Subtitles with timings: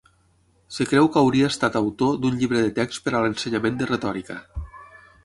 [0.75, 4.39] Es creu que hauria estat autor d'un llibre de text per a l'ensenyament de retòrica.